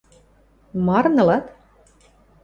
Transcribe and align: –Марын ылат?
–Марын 0.85 1.17
ылат? 1.23 1.45